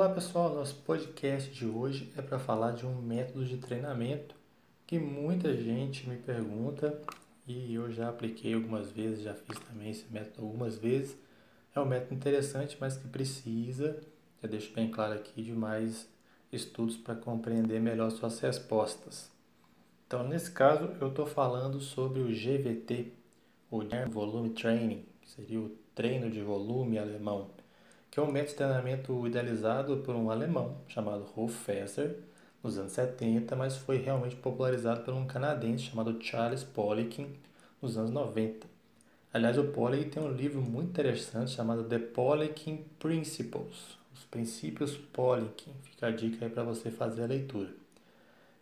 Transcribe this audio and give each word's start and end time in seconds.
Olá 0.00 0.08
pessoal, 0.08 0.54
nosso 0.54 0.76
podcast 0.76 1.50
de 1.50 1.66
hoje 1.66 2.10
é 2.16 2.22
para 2.22 2.38
falar 2.38 2.70
de 2.72 2.86
um 2.86 3.02
método 3.02 3.44
de 3.44 3.58
treinamento 3.58 4.34
que 4.86 4.98
muita 4.98 5.54
gente 5.54 6.08
me 6.08 6.16
pergunta 6.16 6.98
e 7.46 7.74
eu 7.74 7.92
já 7.92 8.08
apliquei 8.08 8.54
algumas 8.54 8.90
vezes, 8.90 9.20
já 9.20 9.34
fiz 9.34 9.58
também 9.58 9.90
esse 9.90 10.10
método 10.10 10.46
algumas 10.46 10.78
vezes. 10.78 11.18
É 11.74 11.80
um 11.80 11.84
método 11.84 12.14
interessante, 12.14 12.78
mas 12.80 12.96
que 12.96 13.08
precisa, 13.08 14.00
já 14.42 14.48
deixo 14.48 14.72
bem 14.72 14.90
claro 14.90 15.12
aqui, 15.12 15.42
de 15.42 15.52
mais 15.52 16.08
estudos 16.50 16.96
para 16.96 17.14
compreender 17.14 17.78
melhor 17.78 18.10
suas 18.10 18.40
respostas. 18.40 19.30
Então, 20.06 20.26
nesse 20.26 20.50
caso, 20.50 20.94
eu 20.98 21.08
estou 21.08 21.26
falando 21.26 21.78
sobre 21.78 22.20
o 22.20 22.28
GVT, 22.28 23.12
o 23.70 23.82
Volume 24.08 24.48
Training, 24.48 25.04
que 25.20 25.28
seria 25.28 25.60
o 25.60 25.76
treino 25.94 26.30
de 26.30 26.40
volume 26.40 26.98
alemão, 26.98 27.50
que 28.10 28.18
é 28.18 28.22
um 28.22 28.30
método 28.30 28.50
de 28.50 28.56
treinamento 28.56 29.26
idealizado 29.26 29.98
por 29.98 30.16
um 30.16 30.30
alemão 30.30 30.78
chamado 30.88 31.22
Rolf 31.22 31.54
Fesser 31.64 32.16
nos 32.62 32.76
anos 32.76 32.92
70, 32.92 33.54
mas 33.56 33.76
foi 33.76 33.98
realmente 33.98 34.36
popularizado 34.36 35.02
por 35.02 35.14
um 35.14 35.26
canadense 35.26 35.84
chamado 35.84 36.20
Charles 36.20 36.64
Poliquin 36.64 37.28
nos 37.80 37.96
anos 37.96 38.10
90. 38.10 38.66
Aliás, 39.32 39.56
o 39.56 39.64
Poliquin 39.64 40.10
tem 40.10 40.22
um 40.22 40.32
livro 40.32 40.60
muito 40.60 40.88
interessante 40.88 41.52
chamado 41.52 41.84
The 41.84 42.00
Poliquin 42.00 42.84
Principles, 42.98 43.96
os 44.12 44.24
princípios 44.24 44.96
Poliquin. 44.96 45.72
Fica 45.84 46.08
a 46.08 46.10
dica 46.10 46.44
aí 46.44 46.50
para 46.50 46.64
você 46.64 46.90
fazer 46.90 47.22
a 47.22 47.26
leitura. 47.26 47.70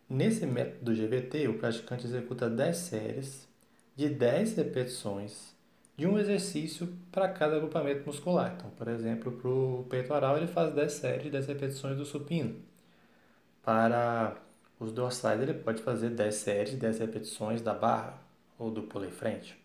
Nesse 0.07 0.45
método 0.45 0.85
do 0.85 0.95
GVT, 0.95 1.47
o 1.47 1.57
praticante 1.57 2.05
executa 2.05 2.49
10 2.49 2.77
séries 2.77 3.47
de 3.95 4.09
10 4.09 4.55
repetições 4.57 5.53
de 5.99 6.07
um 6.07 6.17
exercício 6.17 6.87
para 7.11 7.27
cada 7.27 7.57
agrupamento 7.57 8.05
muscular. 8.05 8.53
Então, 8.55 8.69
por 8.69 8.87
exemplo, 8.87 9.33
para 9.33 9.49
o 9.49 9.85
peitoral, 9.89 10.37
ele 10.37 10.47
faz 10.47 10.73
10 10.73 10.93
séries 10.93 11.23
de 11.23 11.29
10 11.29 11.47
repetições 11.47 11.97
do 11.97 12.05
supino. 12.05 12.55
Para 13.61 14.37
os 14.79 14.93
dorsais, 14.93 15.41
ele 15.41 15.53
pode 15.53 15.81
fazer 15.83 16.11
10 16.11 16.35
séries 16.35 16.71
de 16.71 16.77
10 16.77 16.99
repetições 16.99 17.61
da 17.61 17.73
barra 17.73 18.17
ou 18.57 18.71
do 18.71 18.83
pulo 18.83 19.05
em 19.05 19.11
frente. 19.11 19.59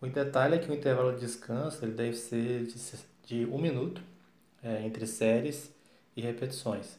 O 0.00 0.06
detalhe 0.06 0.54
é 0.54 0.58
que 0.60 0.70
o 0.70 0.74
intervalo 0.74 1.12
de 1.12 1.18
descanso 1.18 1.84
ele 1.84 1.92
deve 1.92 2.14
ser 2.14 2.68
de 3.26 3.44
1 3.44 3.52
um 3.52 3.60
minuto 3.60 4.00
é, 4.62 4.86
entre 4.86 5.08
séries 5.08 5.74
e 6.16 6.20
repetições. 6.20 6.96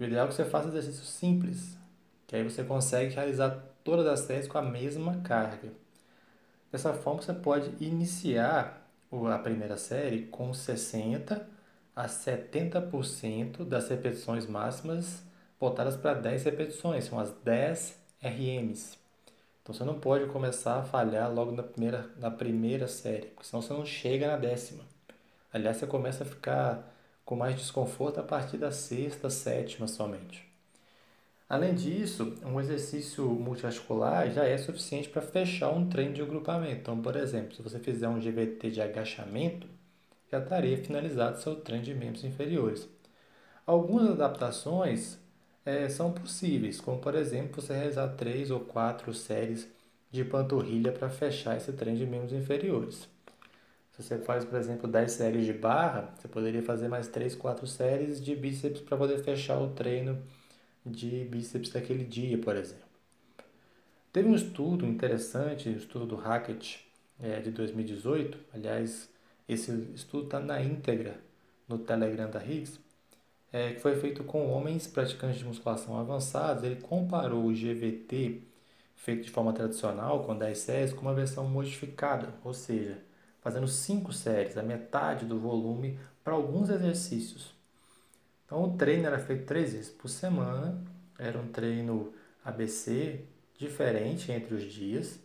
O 0.00 0.02
ideal 0.02 0.26
é 0.26 0.28
que 0.28 0.34
você 0.34 0.44
faça 0.44 0.66
exercícios 0.66 1.10
simples, 1.10 1.78
que 2.26 2.34
aí 2.34 2.42
você 2.42 2.64
consegue 2.64 3.14
realizar 3.14 3.50
todas 3.84 4.06
as 4.08 4.20
séries 4.20 4.48
com 4.48 4.58
a 4.58 4.62
mesma 4.62 5.20
carga. 5.20 5.83
Dessa 6.74 6.92
forma, 6.92 7.22
você 7.22 7.32
pode 7.32 7.70
iniciar 7.78 8.84
a 9.12 9.38
primeira 9.38 9.76
série 9.76 10.22
com 10.22 10.52
60 10.52 11.48
a 11.94 12.08
70% 12.08 13.64
das 13.64 13.88
repetições 13.88 14.44
máximas 14.44 15.22
voltadas 15.60 15.96
para 15.96 16.14
10 16.14 16.42
repetições, 16.42 17.04
são 17.04 17.20
as 17.20 17.30
10 17.44 17.96
RMs. 18.20 18.98
Então 19.62 19.72
você 19.72 19.84
não 19.84 20.00
pode 20.00 20.26
começar 20.32 20.80
a 20.80 20.82
falhar 20.82 21.32
logo 21.32 21.52
na 21.52 21.62
primeira, 21.62 22.10
na 22.18 22.28
primeira 22.28 22.88
série, 22.88 23.26
porque 23.26 23.46
senão 23.46 23.62
você 23.62 23.72
não 23.72 23.86
chega 23.86 24.26
na 24.26 24.36
décima. 24.36 24.82
Aliás, 25.52 25.76
você 25.76 25.86
começa 25.86 26.24
a 26.24 26.26
ficar 26.26 26.92
com 27.24 27.36
mais 27.36 27.54
desconforto 27.54 28.18
a 28.18 28.24
partir 28.24 28.56
da 28.56 28.72
sexta, 28.72 29.30
sétima 29.30 29.86
somente. 29.86 30.53
Além 31.48 31.74
disso, 31.74 32.34
um 32.44 32.58
exercício 32.60 33.28
multiarticular 33.28 34.30
já 34.30 34.44
é 34.44 34.56
suficiente 34.56 35.08
para 35.08 35.22
fechar 35.22 35.70
um 35.70 35.88
treino 35.88 36.14
de 36.14 36.22
agrupamento. 36.22 36.80
Então, 36.80 37.00
por 37.00 37.16
exemplo, 37.16 37.54
se 37.54 37.62
você 37.62 37.78
fizer 37.78 38.08
um 38.08 38.20
GVT 38.20 38.70
de 38.70 38.80
agachamento, 38.80 39.66
já 40.30 40.38
estaria 40.38 40.76
finalizado 40.78 41.40
seu 41.40 41.56
treino 41.56 41.84
de 41.84 41.94
membros 41.94 42.24
inferiores. 42.24 42.88
Algumas 43.66 44.10
adaptações 44.10 45.18
é, 45.64 45.88
são 45.88 46.12
possíveis, 46.12 46.80
como 46.80 46.98
por 46.98 47.14
exemplo 47.14 47.60
você 47.62 47.74
realizar 47.74 48.08
três 48.08 48.50
ou 48.50 48.60
quatro 48.60 49.12
séries 49.14 49.68
de 50.10 50.24
panturrilha 50.24 50.92
para 50.92 51.08
fechar 51.08 51.56
esse 51.56 51.72
treino 51.72 51.98
de 51.98 52.06
membros 52.06 52.32
inferiores. 52.32 53.08
Se 53.92 54.02
você 54.02 54.18
faz, 54.18 54.44
por 54.44 54.58
exemplo, 54.58 54.88
10 54.88 55.12
séries 55.12 55.46
de 55.46 55.52
barra, 55.52 56.12
você 56.16 56.26
poderia 56.26 56.62
fazer 56.62 56.88
mais 56.88 57.06
3, 57.08 57.34
4 57.34 57.66
séries 57.66 58.20
de 58.22 58.34
bíceps 58.34 58.80
para 58.80 58.96
poder 58.96 59.22
fechar 59.22 59.58
o 59.58 59.70
treino 59.70 60.20
de 60.84 61.24
bíceps 61.24 61.70
daquele 61.70 62.04
dia, 62.04 62.38
por 62.38 62.56
exemplo. 62.56 62.84
Teve 64.12 64.28
um 64.28 64.34
estudo 64.34 64.86
interessante, 64.86 65.68
o 65.68 65.72
um 65.72 65.76
estudo 65.76 66.06
do 66.06 66.16
Hackett 66.16 66.86
é, 67.20 67.40
de 67.40 67.50
2018, 67.50 68.38
aliás, 68.52 69.08
esse 69.48 69.70
estudo 69.94 70.24
está 70.24 70.40
na 70.40 70.62
íntegra 70.62 71.20
no 71.68 71.78
Telegram 71.78 72.30
da 72.30 72.44
Higgs, 72.44 72.78
é, 73.52 73.72
que 73.72 73.80
foi 73.80 73.96
feito 73.96 74.24
com 74.24 74.50
homens 74.50 74.86
praticantes 74.86 75.38
de 75.38 75.44
musculação 75.44 75.98
avançados. 75.98 76.64
Ele 76.64 76.76
comparou 76.76 77.46
o 77.46 77.52
GVT 77.52 78.42
feito 78.96 79.24
de 79.24 79.30
forma 79.30 79.52
tradicional, 79.52 80.24
com 80.24 80.36
10 80.36 80.58
séries, 80.58 80.92
com 80.92 81.02
uma 81.02 81.14
versão 81.14 81.46
modificada, 81.48 82.34
ou 82.42 82.54
seja, 82.54 82.98
fazendo 83.40 83.68
5 83.68 84.12
séries, 84.12 84.56
a 84.56 84.62
metade 84.62 85.26
do 85.26 85.38
volume, 85.38 85.98
para 86.22 86.34
alguns 86.34 86.70
exercícios. 86.70 87.54
Então 88.54 88.66
o 88.66 88.76
treino 88.76 89.08
era 89.08 89.18
feito 89.18 89.46
três 89.46 89.72
vezes 89.72 89.90
por 89.90 90.08
semana, 90.08 90.80
era 91.18 91.36
um 91.36 91.48
treino 91.48 92.12
ABC 92.44 93.24
diferente 93.58 94.30
entre 94.30 94.54
os 94.54 94.62
dias 94.62 95.18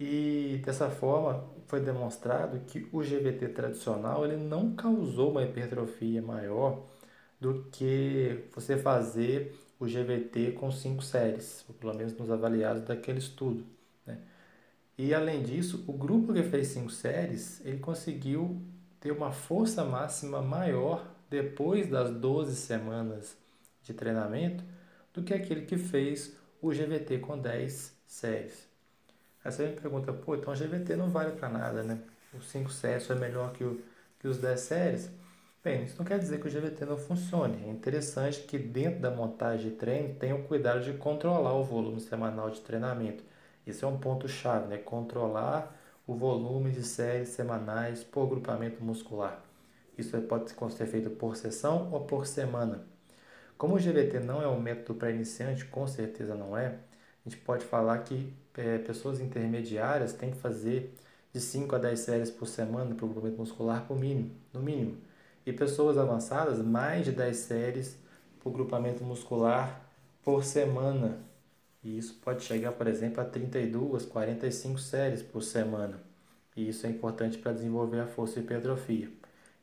e 0.00 0.60
dessa 0.64 0.90
forma 0.90 1.48
foi 1.68 1.78
demonstrado 1.78 2.58
que 2.66 2.88
o 2.92 2.98
GVT 2.98 3.50
tradicional 3.50 4.24
ele 4.24 4.36
não 4.36 4.74
causou 4.74 5.30
uma 5.30 5.44
hipertrofia 5.44 6.20
maior 6.20 6.84
do 7.40 7.64
que 7.70 8.46
você 8.52 8.76
fazer 8.76 9.56
o 9.78 9.86
GVT 9.86 10.56
com 10.58 10.72
cinco 10.72 11.04
séries, 11.04 11.64
ou 11.68 11.76
pelo 11.76 11.94
menos 11.94 12.12
nos 12.14 12.28
avaliados 12.28 12.82
daquele 12.82 13.20
estudo. 13.20 13.64
Né? 14.04 14.18
E 14.98 15.14
além 15.14 15.44
disso, 15.44 15.84
o 15.86 15.92
grupo 15.92 16.34
que 16.34 16.42
fez 16.42 16.66
cinco 16.66 16.90
séries 16.90 17.64
ele 17.64 17.78
conseguiu 17.78 18.60
ter 18.98 19.12
uma 19.12 19.30
força 19.30 19.84
máxima 19.84 20.42
maior 20.42 21.17
depois 21.30 21.88
das 21.88 22.10
12 22.10 22.56
semanas 22.56 23.36
de 23.82 23.92
treinamento 23.94 24.64
do 25.12 25.22
que 25.22 25.34
aquele 25.34 25.62
que 25.66 25.76
fez 25.76 26.36
o 26.60 26.70
GVT 26.70 27.18
com 27.18 27.38
10 27.38 27.94
séries. 28.06 28.66
Aí 29.44 29.52
você 29.52 29.66
me 29.68 29.76
pergunta, 29.76 30.12
pô, 30.12 30.34
então 30.34 30.52
o 30.52 30.56
GVT 30.56 30.96
não 30.96 31.10
vale 31.10 31.32
para 31.32 31.48
nada, 31.48 31.82
né? 31.82 31.98
Os 32.34 32.46
5 32.50 32.70
séries 32.70 33.08
é 33.10 33.14
melhor 33.14 33.52
que, 33.52 33.64
o, 33.64 33.80
que 34.18 34.28
os 34.28 34.38
10 34.38 34.60
séries? 34.60 35.10
Bem, 35.62 35.84
isso 35.84 35.96
não 35.98 36.04
quer 36.04 36.18
dizer 36.18 36.40
que 36.40 36.48
o 36.48 36.50
GVT 36.50 36.84
não 36.84 36.96
funcione. 36.96 37.64
É 37.66 37.70
interessante 37.70 38.40
que 38.42 38.58
dentro 38.58 39.00
da 39.00 39.10
montagem 39.10 39.70
de 39.70 39.76
treino 39.76 40.14
tenha 40.14 40.34
o 40.36 40.44
cuidado 40.44 40.82
de 40.82 40.92
controlar 40.94 41.54
o 41.54 41.64
volume 41.64 42.00
semanal 42.00 42.50
de 42.50 42.60
treinamento. 42.60 43.24
Esse 43.66 43.84
é 43.84 43.86
um 43.86 43.98
ponto-chave, 43.98 44.66
né? 44.68 44.78
Controlar 44.78 45.76
o 46.06 46.14
volume 46.14 46.70
de 46.70 46.82
séries 46.82 47.28
semanais 47.28 48.02
por 48.04 48.26
grupamento 48.28 48.82
muscular. 48.82 49.42
Isso 49.98 50.16
pode 50.22 50.54
ser 50.74 50.86
feito 50.86 51.10
por 51.10 51.36
sessão 51.36 51.90
ou 51.92 52.06
por 52.06 52.26
semana. 52.26 52.86
Como 53.58 53.74
o 53.74 53.78
GVT 53.78 54.20
não 54.20 54.40
é 54.40 54.46
um 54.46 54.60
método 54.60 54.98
para 54.98 55.10
iniciante, 55.10 55.64
com 55.64 55.86
certeza 55.88 56.36
não 56.36 56.56
é, 56.56 56.66
a 56.66 57.28
gente 57.28 57.36
pode 57.42 57.64
falar 57.64 57.98
que 57.98 58.32
é, 58.56 58.78
pessoas 58.78 59.20
intermediárias 59.20 60.12
têm 60.12 60.30
que 60.30 60.38
fazer 60.38 60.94
de 61.32 61.40
5 61.40 61.74
a 61.74 61.78
10 61.78 61.98
séries 61.98 62.30
por 62.30 62.46
semana 62.46 62.94
para 62.94 63.04
o 63.04 63.08
grupamento 63.08 63.38
muscular 63.38 63.86
por 63.86 63.98
mínimo, 63.98 64.30
no 64.52 64.60
mínimo. 64.62 64.98
E 65.44 65.52
pessoas 65.52 65.98
avançadas, 65.98 66.60
mais 66.62 67.04
de 67.04 67.12
10 67.12 67.36
séries 67.36 67.98
para 68.38 68.48
o 68.48 68.52
grupamento 68.52 69.02
muscular 69.04 69.84
por 70.22 70.44
semana. 70.44 71.18
E 71.82 71.98
isso 71.98 72.14
pode 72.22 72.44
chegar, 72.44 72.72
por 72.72 72.86
exemplo, 72.86 73.20
a 73.20 73.24
32, 73.24 74.04
45 74.06 74.78
séries 74.78 75.22
por 75.22 75.42
semana. 75.42 76.00
E 76.56 76.68
isso 76.68 76.86
é 76.86 76.90
importante 76.90 77.38
para 77.38 77.52
desenvolver 77.52 78.00
a 78.00 78.06
força 78.06 78.38
e 78.38 78.42
hipertrofia. 78.42 79.17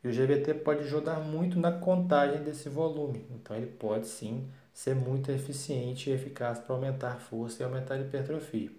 E 0.05 0.07
o 0.07 0.13
GVT 0.13 0.53
pode 0.53 0.81
ajudar 0.81 1.19
muito 1.19 1.57
na 1.59 1.71
contagem 1.71 2.43
desse 2.43 2.69
volume. 2.69 3.25
Então 3.31 3.57
ele 3.57 3.65
pode 3.65 4.05
sim 4.05 4.47
ser 4.71 4.93
muito 4.93 5.31
eficiente 5.31 6.11
e 6.11 6.13
eficaz 6.13 6.59
para 6.59 6.75
aumentar 6.75 7.19
força 7.19 7.63
e 7.63 7.65
aumentar 7.65 7.95
a 7.95 8.01
hipertrofia. 8.01 8.69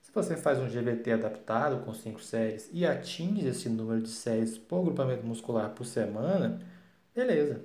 Se 0.00 0.10
você 0.10 0.38
faz 0.38 0.58
um 0.58 0.66
GVT 0.66 1.12
adaptado 1.12 1.84
com 1.84 1.92
5 1.92 2.22
séries 2.22 2.70
e 2.72 2.86
atinge 2.86 3.46
esse 3.46 3.68
número 3.68 4.00
de 4.00 4.08
séries 4.08 4.56
por 4.56 4.82
grupamento 4.82 5.26
muscular 5.26 5.68
por 5.74 5.84
semana, 5.84 6.58
beleza. 7.14 7.60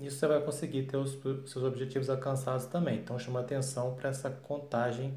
Isso 0.00 0.16
você 0.18 0.26
vai 0.26 0.42
conseguir 0.42 0.82
ter 0.88 0.96
os 0.96 1.12
seus 1.48 1.64
objetivos 1.64 2.10
alcançados 2.10 2.66
também. 2.66 2.98
Então 2.98 3.16
chama 3.16 3.38
atenção 3.38 3.94
para 3.94 4.10
essa 4.10 4.28
contagem 4.28 5.16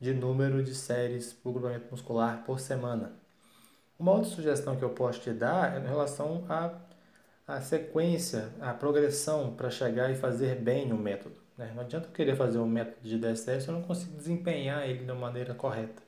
de 0.00 0.14
número 0.14 0.62
de 0.64 0.74
séries 0.74 1.34
por 1.34 1.52
grupamento 1.52 1.88
muscular 1.90 2.44
por 2.46 2.58
semana. 2.60 3.23
Uma 3.98 4.12
outra 4.12 4.30
sugestão 4.30 4.76
que 4.76 4.82
eu 4.82 4.90
posso 4.90 5.20
te 5.20 5.30
dar 5.32 5.76
é 5.76 5.80
em 5.80 5.86
relação 5.86 6.44
à, 6.48 6.74
à 7.46 7.60
sequência, 7.60 8.50
à 8.60 8.74
progressão 8.74 9.54
para 9.54 9.70
chegar 9.70 10.10
e 10.10 10.16
fazer 10.16 10.56
bem 10.56 10.92
o 10.92 10.96
método. 10.96 11.36
Né? 11.56 11.72
Não 11.74 11.82
adianta 11.82 12.08
eu 12.08 12.12
querer 12.12 12.36
fazer 12.36 12.58
um 12.58 12.66
método 12.66 12.96
de 13.02 13.18
DSS 13.18 13.64
se 13.64 13.68
eu 13.70 13.74
não 13.74 13.82
consigo 13.82 14.16
desempenhar 14.16 14.88
ele 14.88 15.04
de 15.04 15.10
uma 15.10 15.14
maneira 15.14 15.54
correta. 15.54 16.02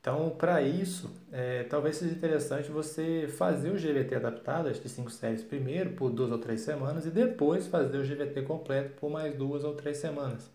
Então, 0.00 0.30
para 0.30 0.62
isso, 0.62 1.10
é, 1.32 1.64
talvez 1.64 1.96
seja 1.96 2.14
interessante 2.14 2.70
você 2.70 3.26
fazer 3.26 3.70
o 3.70 3.74
GVT 3.76 4.14
adaptado, 4.14 4.68
as 4.68 4.78
5 4.78 5.10
séries 5.10 5.42
primeiro, 5.42 5.94
por 5.94 6.10
duas 6.10 6.30
ou 6.30 6.38
três 6.38 6.60
semanas, 6.60 7.06
e 7.06 7.10
depois 7.10 7.66
fazer 7.66 7.98
o 7.98 8.04
GVT 8.04 8.42
completo 8.42 8.94
por 9.00 9.10
mais 9.10 9.34
duas 9.34 9.64
ou 9.64 9.74
três 9.74 9.96
semanas. 9.96 10.48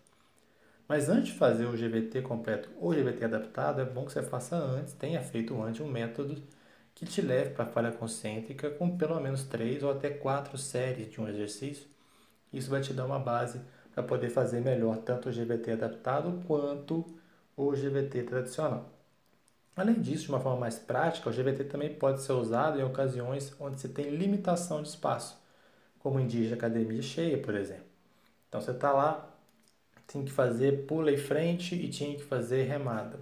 Mas 0.88 1.08
antes 1.08 1.32
de 1.32 1.38
fazer 1.38 1.66
o 1.66 1.76
GVT 1.76 2.22
completo 2.22 2.70
ou 2.78 2.92
GVT 2.94 3.24
adaptado, 3.24 3.80
é 3.80 3.84
bom 3.84 4.04
que 4.04 4.12
você 4.12 4.22
faça 4.22 4.56
antes, 4.56 4.92
tenha 4.94 5.20
feito 5.22 5.60
antes 5.62 5.80
um 5.80 5.88
método 5.90 6.42
que 6.94 7.06
te 7.06 7.22
leve 7.22 7.50
para 7.50 7.64
a 7.64 7.68
falha 7.68 7.92
concêntrica 7.92 8.70
com 8.70 8.96
pelo 8.96 9.18
menos 9.20 9.44
três 9.44 9.82
ou 9.82 9.90
até 9.90 10.10
quatro 10.10 10.58
séries 10.58 11.10
de 11.10 11.20
um 11.20 11.28
exercício. 11.28 11.86
Isso 12.52 12.70
vai 12.70 12.80
te 12.82 12.94
dar 12.94 13.06
uma 13.06 13.18
base 13.18 13.60
para 13.94 14.02
poder 14.02 14.30
fazer 14.30 14.60
melhor 14.60 14.98
tanto 14.98 15.28
o 15.30 15.32
GVT 15.32 15.72
adaptado 15.72 16.42
quanto 16.46 17.04
o 17.56 17.74
GVT 17.74 18.24
tradicional. 18.24 18.90
Além 19.76 20.00
disso, 20.00 20.24
de 20.24 20.28
uma 20.30 20.40
forma 20.40 20.60
mais 20.60 20.78
prática, 20.78 21.28
o 21.30 21.32
GVT 21.32 21.64
também 21.64 21.94
pode 21.94 22.22
ser 22.22 22.32
usado 22.32 22.78
em 22.80 22.84
ocasiões 22.84 23.54
onde 23.60 23.80
você 23.80 23.88
tem 23.88 24.10
limitação 24.10 24.82
de 24.82 24.88
espaço, 24.88 25.38
como 25.98 26.20
em 26.20 26.26
dias 26.26 26.48
de 26.48 26.54
academia 26.54 27.02
cheia, 27.02 27.40
por 27.42 27.54
exemplo. 27.54 27.86
Então 28.48 28.60
você 28.60 28.72
está 28.72 28.92
lá, 28.92 29.30
tem 30.12 30.24
que 30.24 30.30
fazer 30.30 30.86
pula 30.86 31.10
e 31.10 31.16
frente 31.16 31.74
e 31.74 31.88
tinha 31.88 32.14
que 32.14 32.22
fazer 32.22 32.64
remada. 32.64 33.18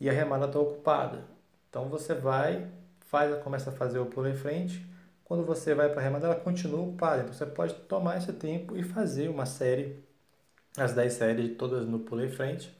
E 0.00 0.08
a 0.10 0.12
remada 0.12 0.46
está 0.46 0.58
ocupada. 0.58 1.24
Então 1.70 1.88
você 1.88 2.14
vai, 2.14 2.68
faz, 3.00 3.40
começa 3.42 3.70
a 3.70 3.72
fazer 3.72 3.98
o 4.00 4.06
pula 4.06 4.30
e 4.30 4.36
frente. 4.36 4.84
Quando 5.24 5.44
você 5.44 5.74
vai 5.74 5.88
para 5.88 6.00
a 6.00 6.04
remada, 6.04 6.26
ela 6.26 6.34
continua 6.34 6.80
ocupada. 6.80 7.22
Então 7.22 7.32
você 7.32 7.46
pode 7.46 7.74
tomar 7.74 8.18
esse 8.18 8.32
tempo 8.32 8.76
e 8.76 8.82
fazer 8.82 9.28
uma 9.28 9.46
série, 9.46 10.02
as 10.76 10.92
10 10.94 11.12
séries 11.12 11.56
todas 11.56 11.86
no 11.86 12.00
pula 12.00 12.24
e 12.24 12.30
frente. 12.30 12.76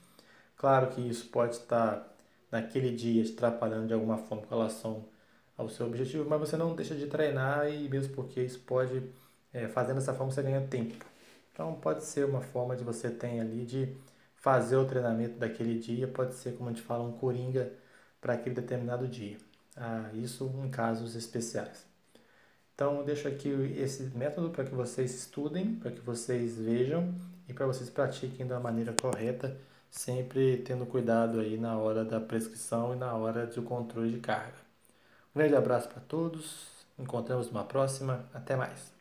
Claro 0.57 0.89
que 0.89 1.01
isso 1.01 1.29
pode 1.29 1.55
estar 1.57 2.17
naquele 2.51 2.91
dia 2.95 3.23
atrapalhando 3.33 3.87
de 3.87 3.95
alguma 3.95 4.19
forma 4.19 4.45
com 4.45 4.55
relação 4.55 5.05
ao 5.57 5.69
seu 5.69 5.87
objetivo, 5.87 6.29
mas 6.29 6.41
você 6.41 6.57
não 6.57 6.75
deixa 6.75 6.95
de 6.95 7.07
treinar 7.07 7.69
e 7.69 7.89
mesmo 7.89 8.15
porque 8.15 8.41
isso 8.41 8.61
pode, 8.61 9.03
é, 9.53 9.69
fazendo 9.69 9.97
dessa 9.97 10.15
forma, 10.15 10.33
você 10.33 10.43
ganha 10.43 10.61
tempo. 10.69 10.95
Então 11.59 11.75
pode 11.75 12.05
ser 12.05 12.25
uma 12.25 12.41
forma 12.41 12.77
de 12.77 12.85
você 12.85 13.11
ter 13.11 13.41
ali 13.41 13.65
de 13.67 13.93
fazer 14.37 14.77
o 14.77 14.85
treinamento 14.87 15.41
daquele 15.41 15.77
dia, 15.77 16.07
pode 16.07 16.35
ser, 16.35 16.53
como 16.57 16.71
a 16.71 16.73
gente 16.73 16.85
fala, 16.85 17.03
um 17.03 17.11
coringa 17.11 17.73
para 18.21 18.35
aquele 18.35 18.55
determinado 18.55 19.09
dia. 19.09 19.39
Ah, 19.77 20.09
isso 20.15 20.45
em 20.65 20.71
casos 20.71 21.17
especiais. 21.17 21.85
Então, 22.75 22.99
eu 22.99 23.05
deixo 23.05 23.27
aqui 23.27 23.49
esse 23.77 24.05
método 24.17 24.51
para 24.51 24.65
que 24.65 24.73
vocês 24.73 25.13
estudem, 25.13 25.75
para 25.75 25.91
que 25.91 26.01
vocês 26.01 26.57
vejam 26.57 27.13
e 27.49 27.53
para 27.53 27.67
vocês 27.67 27.91
pratiquem 27.91 28.47
da 28.47 28.61
maneira 28.61 28.95
correta 29.01 29.57
sempre 29.91 30.59
tendo 30.59 30.87
cuidado 30.87 31.41
aí 31.41 31.59
na 31.59 31.77
hora 31.77 32.05
da 32.05 32.21
prescrição 32.21 32.95
e 32.95 32.97
na 32.97 33.15
hora 33.15 33.47
do 33.47 33.63
controle 33.63 34.13
de 34.13 34.21
carga. 34.21 34.59
Um 35.35 35.41
grande 35.41 35.57
abraço 35.57 35.89
para 35.89 36.01
todos, 36.03 36.69
encontramos 36.97 37.51
numa 37.51 37.65
próxima, 37.65 38.25
até 38.33 38.55
mais. 38.55 38.98